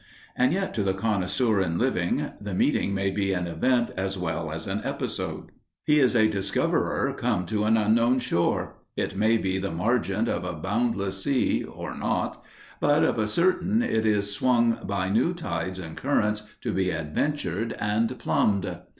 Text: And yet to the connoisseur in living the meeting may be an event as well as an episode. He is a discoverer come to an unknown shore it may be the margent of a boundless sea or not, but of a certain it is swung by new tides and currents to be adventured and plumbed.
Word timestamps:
And 0.35 0.51
yet 0.51 0.73
to 0.73 0.81
the 0.83 0.95
connoisseur 0.95 1.61
in 1.61 1.77
living 1.77 2.31
the 2.41 2.55
meeting 2.55 2.91
may 2.95 3.11
be 3.11 3.33
an 3.33 3.45
event 3.45 3.91
as 3.95 4.17
well 4.17 4.51
as 4.51 4.65
an 4.65 4.81
episode. 4.83 5.51
He 5.85 5.99
is 5.99 6.15
a 6.15 6.27
discoverer 6.27 7.13
come 7.13 7.45
to 7.45 7.65
an 7.65 7.77
unknown 7.77 8.17
shore 8.17 8.77
it 8.97 9.15
may 9.15 9.37
be 9.37 9.59
the 9.59 9.69
margent 9.69 10.27
of 10.27 10.43
a 10.43 10.53
boundless 10.55 11.21
sea 11.25 11.63
or 11.63 11.95
not, 11.95 12.43
but 12.79 13.03
of 13.03 13.19
a 13.19 13.27
certain 13.27 13.83
it 13.83 14.07
is 14.07 14.33
swung 14.33 14.79
by 14.87 15.09
new 15.09 15.35
tides 15.35 15.77
and 15.77 15.95
currents 15.95 16.49
to 16.61 16.73
be 16.73 16.89
adventured 16.91 17.73
and 17.77 18.17
plumbed. 18.17 18.79